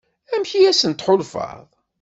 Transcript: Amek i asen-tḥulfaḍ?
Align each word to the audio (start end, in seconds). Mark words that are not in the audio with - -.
Amek 0.33 0.51
i 0.53 0.59
asen-tḥulfaḍ? 0.71 1.65